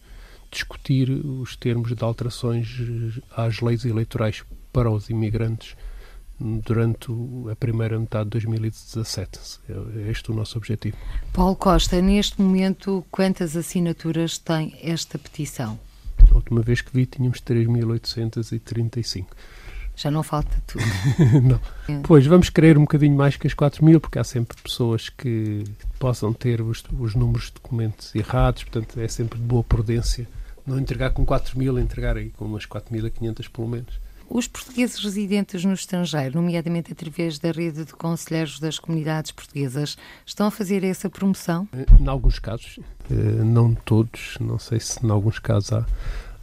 [0.51, 5.75] discutir os termos de alterações eh, às leis eleitorais para os imigrantes
[6.39, 7.07] durante
[7.51, 9.59] a primeira metade de 2017.
[9.69, 10.95] É este o nosso objetivo.
[11.33, 15.79] Paulo Costa, neste momento, quantas assinaturas tem esta petição?
[16.31, 19.25] A última vez que vi tínhamos 3.835.
[19.95, 20.83] Já não falta tudo.
[21.41, 21.59] não.
[21.87, 21.99] É.
[22.03, 25.63] Pois, vamos querer um bocadinho mais que as 4 mil, porque há sempre pessoas que
[25.97, 30.27] possam ter os, os números de documentos errados, portanto é sempre de boa prudência
[30.67, 33.99] não entregar com 4 mil, entregar aí com umas 4.500 pelo menos.
[34.29, 40.47] Os portugueses residentes no estrangeiro, nomeadamente através da rede de conselheiros das comunidades portuguesas, estão
[40.47, 41.67] a fazer essa promoção?
[41.99, 42.77] Em alguns casos,
[43.09, 45.85] eh, não todos, não sei se em alguns casos há,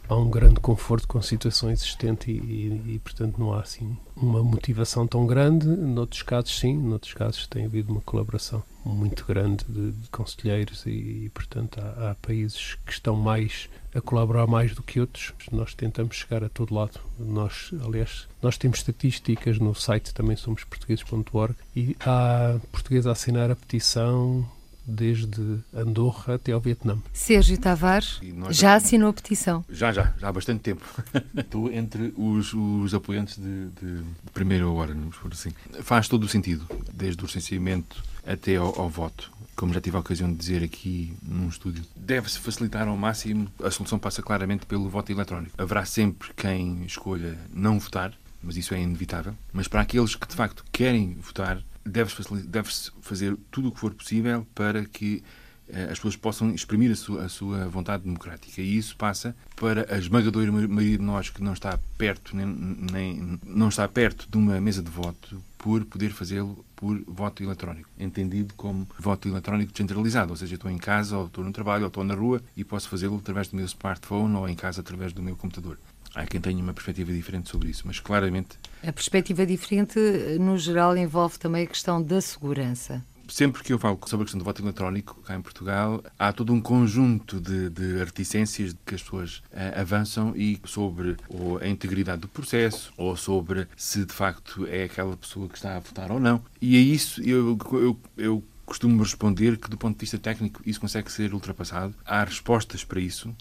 [0.07, 3.97] há um grande conforto com a situação existente e, e, e, portanto, não há assim
[4.15, 5.67] uma motivação tão grande.
[5.67, 10.89] Noutros casos, sim, noutros casos tem havido uma colaboração muito grande de, de conselheiros e,
[11.25, 15.33] e portanto, há, há, países que estão mais a colaborar mais do que outros.
[15.51, 16.99] Nós tentamos chegar a todo lado.
[17.17, 23.49] Nós, aliás, nós temos estatísticas no site também somos portugueses.org e há portugueses a assinar
[23.49, 24.45] a petição
[24.85, 26.97] desde Andorra até ao Vietnã.
[27.13, 28.19] Sérgio Tavares
[28.49, 29.65] já assinou a petição?
[29.69, 30.85] Já, já, já há bastante tempo.
[31.35, 35.51] Estou entre os, os apoiantes de, de, de primeira hora, vamos por assim.
[35.81, 39.99] Faz todo o sentido, desde o recenseamento até ao, ao voto como já tive a
[40.01, 43.49] ocasião de dizer aqui num estúdio, deve-se facilitar ao máximo.
[43.63, 45.55] A solução passa claramente pelo voto eletrónico.
[45.57, 49.33] Haverá sempre quem escolha não votar, mas isso é inevitável.
[49.53, 52.69] Mas para aqueles que de facto querem votar, deve-se deve
[53.01, 55.23] fazer tudo o que for possível para que
[55.67, 58.61] eh, as pessoas possam exprimir a sua, a sua, vontade democrática.
[58.61, 63.39] E isso passa para a esmagadora maioria de nós que não está perto, nem, nem,
[63.43, 68.53] não está perto de uma mesa de voto, por poder fazê-lo por voto eletrónico, entendido
[68.55, 72.03] como voto eletrónico descentralizado, ou seja, estou em casa, ou estou no trabalho, ou estou
[72.03, 75.35] na rua e posso fazê-lo através do meu smartphone ou em casa através do meu
[75.35, 75.79] computador.
[76.15, 78.57] Há quem tenha uma perspectiva diferente sobre isso, mas claramente.
[78.81, 79.99] A perspectiva diferente,
[80.39, 83.03] no geral, envolve também a questão da segurança.
[83.27, 86.53] Sempre que eu falo sobre a questão do voto eletrónico cá em Portugal, há todo
[86.53, 92.21] um conjunto de, de reticências que as pessoas uh, avançam e sobre ou a integridade
[92.21, 96.19] do processo ou sobre se de facto é aquela pessoa que está a votar ou
[96.19, 96.41] não.
[96.61, 100.79] E a isso eu, eu, eu costumo responder que, do ponto de vista técnico, isso
[100.79, 101.95] consegue ser ultrapassado.
[102.05, 103.33] Há respostas para isso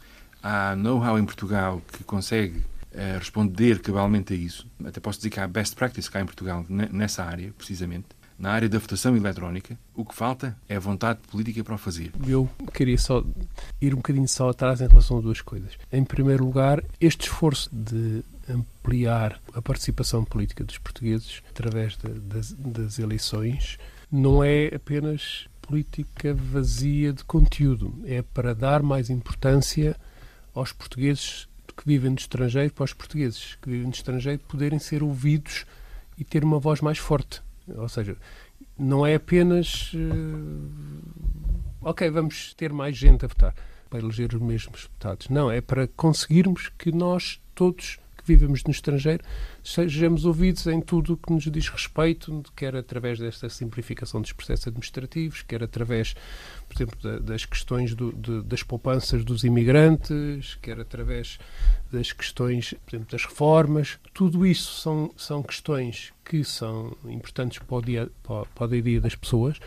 [0.45, 4.67] há know-how em Portugal que consegue uh, responder cabalmente a isso.
[4.85, 8.09] Até posso dizer que há best practice cá em Portugal nessa área, precisamente.
[8.37, 12.11] Na área da votação eletrónica, o que falta é vontade política para o fazer.
[12.27, 13.25] Eu queria só
[13.81, 15.79] ir um bocadinho só atrás em relação a duas coisas.
[15.91, 22.53] Em primeiro lugar, este esforço de ampliar a participação política dos portugueses através de, das,
[22.53, 23.79] das eleições
[24.11, 29.97] não é apenas política vazia de conteúdo, é para dar mais importância
[30.55, 35.03] aos portugueses que vivem no estrangeiro, para os portugueses que vivem no estrangeiro poderem ser
[35.03, 35.67] ouvidos
[36.17, 37.43] e ter uma voz mais forte.
[37.69, 38.17] Ou seja,
[38.79, 40.71] não é apenas uh,
[41.81, 43.55] ok, vamos ter mais gente a votar
[43.91, 45.29] para eleger os mesmos deputados.
[45.29, 49.23] Não, é para conseguirmos que nós todos que vivemos no estrangeiro
[49.63, 54.67] sejamos ouvidos em tudo o que nos diz respeito, quer através desta simplificação dos processos
[54.69, 56.15] administrativos, quer através,
[56.69, 61.39] por exemplo, das questões do, de, das poupanças dos imigrantes, quer através
[61.93, 63.99] das questões, por exemplo, das reformas.
[64.13, 68.83] Tudo isso são, são questões que são importantes para o dia, para, para o dia,
[68.83, 69.61] -dia das pessoas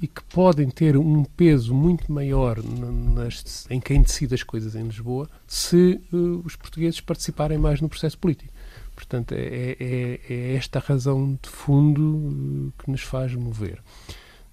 [0.00, 4.84] e que podem ter um peso muito maior nas, em quem decide as coisas em
[4.84, 8.52] Lisboa se uh, os portugueses participarem mais no processo político.
[8.94, 13.80] Portanto, é, é, é esta a razão de fundo uh, que nos faz mover.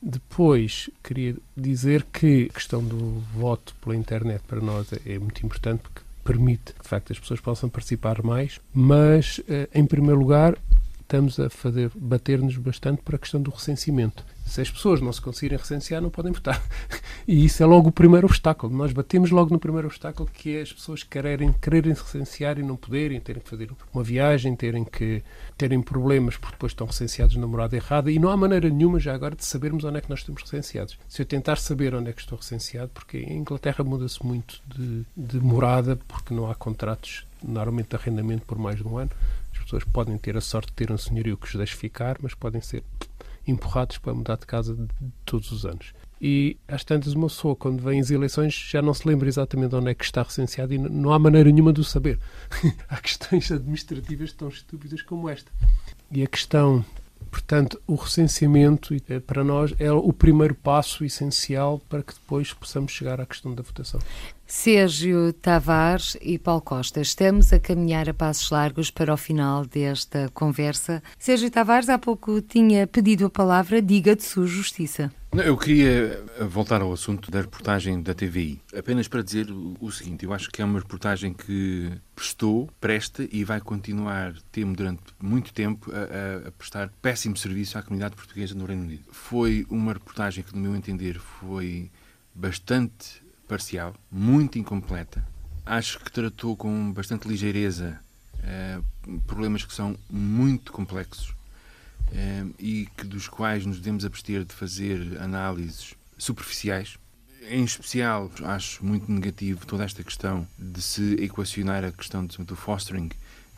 [0.01, 5.43] Depois, queria dizer que a questão do voto pela internet para nós é, é muito
[5.45, 10.19] importante porque permite que, de facto, as pessoas possam participar mais, mas, uh, em primeiro
[10.19, 10.57] lugar,
[11.01, 14.25] estamos a fazer bater-nos bastante para a questão do recenseamento.
[14.45, 16.61] Se as pessoas não se conseguirem recensear, não podem votar.
[17.27, 18.71] E isso é logo o primeiro obstáculo.
[18.77, 22.61] Nós batemos logo no primeiro obstáculo, que é as pessoas quererem, quererem se recensear e
[22.61, 25.23] não poderem, terem que fazer uma viagem, terem que
[25.57, 28.11] terem problemas porque depois estão recenseados na morada errada.
[28.11, 30.99] E não há maneira nenhuma já agora de sabermos onde é que nós estamos recenseados.
[31.09, 35.03] Se eu tentar saber onde é que estou recenseado, porque em Inglaterra muda-se muito de,
[35.17, 39.11] de morada, porque não há contratos normalmente de arrendamento por mais de um ano.
[39.51, 42.33] As pessoas podem ter a sorte de ter um senhorio que os deixe ficar, mas
[42.33, 42.83] podem ser
[43.47, 44.77] empurrados para mudar de casa
[45.25, 45.93] todos os anos.
[46.21, 49.89] E às tantas, uma pessoa, quando vem as eleições, já não se lembra exatamente onde
[49.89, 52.19] é que está recenseado e não há maneira nenhuma de o saber.
[52.89, 55.51] há questões administrativas tão estúpidas como esta.
[56.09, 56.83] E a questão
[57.29, 62.91] Portanto, o recenseamento eh, para nós é o primeiro passo essencial para que depois possamos
[62.91, 63.99] chegar à questão da votação.
[64.47, 70.29] Sérgio Tavares e Paulo Costa, estamos a caminhar a passos largos para o final desta
[70.33, 71.01] conversa.
[71.17, 75.11] Sérgio Tavares, há pouco tinha pedido a palavra, diga de sua justiça.
[75.43, 80.33] Eu queria voltar ao assunto da reportagem da TVI, apenas para dizer o seguinte: eu
[80.33, 85.91] acho que é uma reportagem que prestou, presta e vai continuar, temo durante muito tempo,
[85.91, 89.03] a, a, prestar péssimo serviço à comunidade portuguesa no Reino Unido.
[89.11, 91.91] Foi uma reportagem que, no meu entender, foi
[92.33, 95.25] bastante parcial, muito incompleta.
[95.65, 97.99] Acho que tratou com bastante ligeireza
[98.39, 101.34] uh, problemas que são muito complexos
[102.59, 106.97] e que dos quais nos devemos abster de fazer análises superficiais.
[107.47, 113.09] Em especial, acho muito negativo toda esta questão de se equacionar a questão do fostering,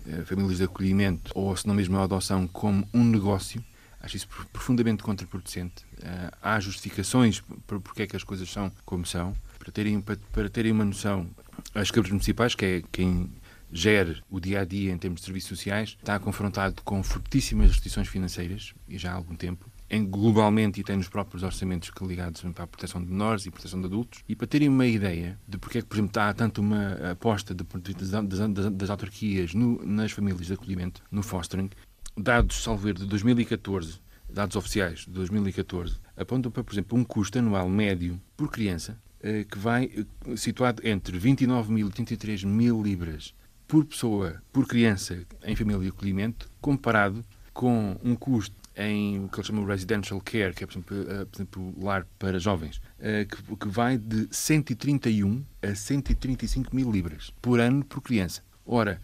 [0.06, 3.64] eh, famílias de acolhimento, ou se não mesmo a adoção, como um negócio.
[4.02, 5.86] Acho isso profundamente contraproducente.
[6.02, 9.34] Eh, há justificações por porque é que as coisas são como são.
[9.58, 11.30] Para terem, para, para terem uma noção,
[11.74, 13.30] as câmaras municipais, que é quem
[13.72, 18.08] gere o dia a dia em termos de serviços sociais, está confrontado com fortíssimas restrições
[18.08, 22.64] financeiras, e já há algum tempo, em, globalmente e tem nos próprios orçamentos ligados para
[22.64, 24.24] a proteção de menores e proteção de adultos.
[24.28, 27.54] E para terem uma ideia de porque é que, por exemplo, está tanto uma aposta
[27.54, 31.70] de, das, das, das, autarquias no, nas famílias de acolhimento, no fostering,
[32.16, 34.00] dados, salvo de 2014,
[34.30, 39.46] dados oficiais de 2014, apontam para, por exemplo, um custo anual médio por criança eh,
[39.50, 43.34] que vai eh, situado entre 29 mil e 33 mil libras
[43.68, 49.38] por pessoa, por criança em família de acolhimento, comparado com um custo em o que
[49.38, 52.80] eles chamam de residential care, que é, por exemplo, uh, por exemplo lar para jovens,
[53.00, 58.44] que, que, vai de 131 a 135 mil libras por ano por criança.
[58.66, 59.02] Ora,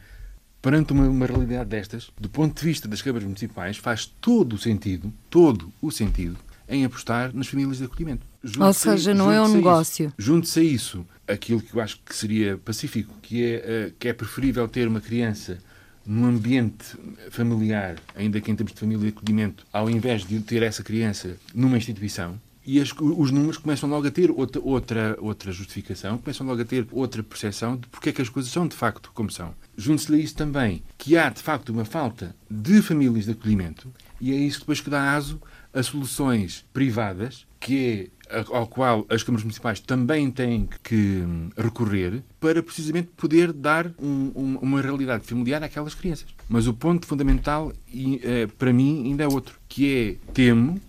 [0.62, 4.58] perante uma, uma, realidade destas, do ponto de vista das câmaras municipais, faz todo o
[4.58, 6.38] sentido, todo o sentido,
[6.70, 8.26] em apostar nas famílias de acolhimento.
[8.60, 10.14] Ou seja, não é um negócio.
[10.18, 14.14] Junte-se a isso aquilo que eu acho que seria pacífico, que é, uh, que é
[14.14, 15.58] preferível ter uma criança
[16.06, 16.98] num ambiente
[17.30, 21.38] familiar, ainda que em termos de família de acolhimento, ao invés de ter essa criança
[21.54, 26.48] numa instituição, e as, os números começam logo a ter outra, outra, outra justificação, começam
[26.48, 29.30] logo a ter outra percepção de porque é que as coisas são de facto como
[29.30, 29.54] são.
[29.78, 34.32] Junte-se a isso também que há de facto uma falta de famílias de acolhimento, e
[34.32, 35.42] é isso depois que dá aso
[35.74, 38.08] a soluções privadas, que é
[38.52, 41.24] ao qual as câmaras municipais também têm que
[41.58, 46.28] recorrer para precisamente poder dar um, um, uma realidade familiar àquelas crianças.
[46.48, 50.80] Mas o ponto fundamental, eh, para mim, ainda é outro, que é temo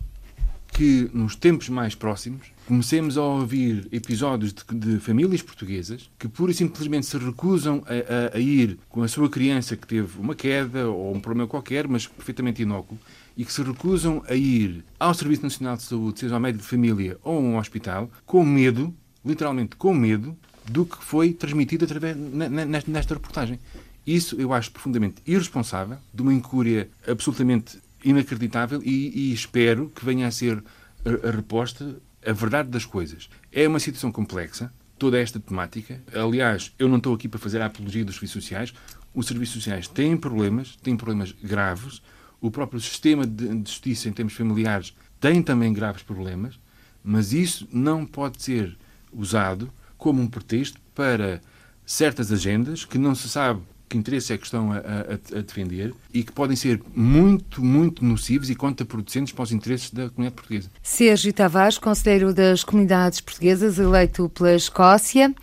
[0.74, 6.50] que nos tempos mais próximos comecemos a ouvir episódios de, de, famílias portuguesas que pura
[6.50, 10.34] e simplesmente se recusam a, a, a, ir com a sua criança que teve uma
[10.34, 12.98] queda ou um problema qualquer, mas perfeitamente inócuo,
[13.36, 16.68] e que se recusam a ir ao Serviço Nacional de Saúde, seja ao médico de
[16.68, 18.92] família ou a um hospital, com medo,
[19.24, 20.36] literalmente com medo,
[20.68, 23.60] do que foi transmitido através nesta, reportagem.
[24.04, 30.26] Isso eu acho profundamente irresponsável, de uma incúria absolutamente inacreditável e, e espero que venha
[30.26, 30.62] a ser
[31.04, 31.96] a, a reposta
[32.26, 33.28] a verdade das coisas.
[33.52, 36.02] É uma situação complexa, toda esta temática.
[36.14, 38.74] Aliás, eu não estou aqui para fazer a apologia dos serviços sociais.
[39.14, 42.02] Os serviços sociais têm problemas, têm problemas graves,
[42.40, 46.58] o próprio sistema de justiça em termos familiares tem também graves problemas,
[47.02, 48.76] mas isso não pode ser
[49.12, 51.40] usado como um pretexto para
[51.86, 55.94] certas agendas que não se sabe que interesse é que estão a, a, a, defender
[56.12, 60.70] e que podem ser muito, muito nocivos e contraproducentes para os interesses da comunidade portuguesa.
[60.82, 65.34] Sérgio Tavares, Conselheiro das Comunidades Portuguesas, eleito pela Escócia.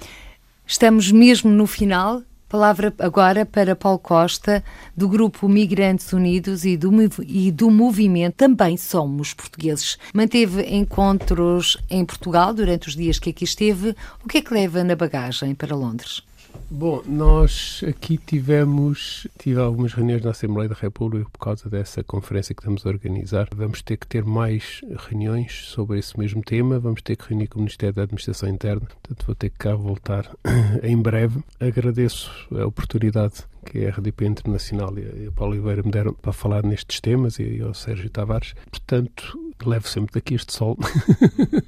[0.65, 2.23] Estamos mesmo no final.
[2.51, 4.61] Palavra agora para Paulo Costa,
[4.95, 6.91] do Grupo Migrantes Unidos e do,
[7.25, 9.97] e do movimento Também Somos Portugueses.
[10.13, 13.95] Manteve encontros em Portugal durante os dias que aqui esteve.
[14.21, 16.23] O que é que leva na bagagem para Londres?
[16.69, 22.55] Bom, nós aqui tivemos tive algumas reuniões na Assembleia da República por causa dessa conferência
[22.55, 23.49] que estamos a organizar.
[23.53, 26.79] Vamos ter que ter mais reuniões sobre esse mesmo tema.
[26.79, 28.87] Vamos ter que reunir com o Ministério da Administração Interna.
[28.87, 30.31] Portanto, vou ter que cá voltar
[30.81, 31.43] em breve.
[31.59, 36.63] Agradeço a oportunidade que a RDP Internacional e a Paulo Oliveira me deram para falar
[36.63, 38.53] nestes temas e ao Sérgio Tavares.
[38.69, 40.77] Portanto, levo sempre daqui este sol.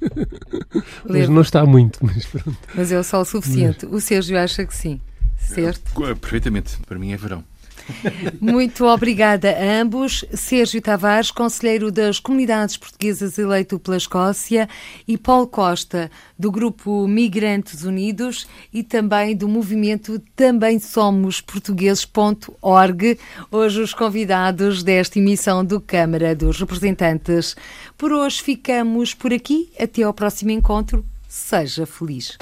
[1.08, 2.58] mas não está muito, mas pronto.
[2.74, 3.86] Mas é o sol suficiente.
[3.86, 3.94] Mas...
[3.94, 5.00] O Sérgio acha que sim,
[5.36, 5.92] certo?
[6.20, 6.78] Perfeitamente.
[6.86, 7.44] Para mim é verão.
[8.40, 10.24] Muito obrigada a ambos.
[10.32, 14.68] Sérgio Tavares, Conselheiro das Comunidades Portuguesas eleito pela Escócia,
[15.06, 23.18] e Paulo Costa, do Grupo Migrantes Unidos e também do movimento Também Somos Portugueses.org,
[23.50, 27.56] hoje os convidados desta emissão do Câmara dos Representantes.
[27.96, 29.70] Por hoje ficamos por aqui.
[29.78, 31.04] Até ao próximo encontro.
[31.28, 32.38] Seja feliz.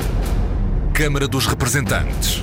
[0.93, 2.43] Câmara dos Representantes.